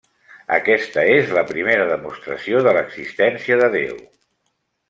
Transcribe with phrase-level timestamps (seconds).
[0.55, 4.05] Aquesta és la primera demostració de l'existència de Déu.